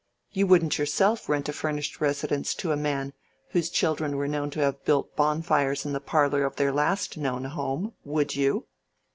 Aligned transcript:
You 0.31 0.47
wouldn't 0.47 0.79
yourself 0.79 1.29
rent 1.29 1.47
a 1.47 1.53
furnished 1.53 2.01
residence 2.01 2.55
to 2.55 2.71
a 2.71 2.75
man 2.75 3.13
whose 3.49 3.69
children 3.69 4.17
were 4.17 4.27
known 4.27 4.49
to 4.49 4.59
have 4.61 4.83
built 4.83 5.15
bonfires 5.15 5.85
in 5.85 5.93
the 5.93 5.99
parlor 5.99 6.43
of 6.43 6.55
their 6.55 6.71
last 6.71 7.17
known 7.17 7.43
home, 7.43 7.93
would 8.03 8.35
you?" 8.35 8.65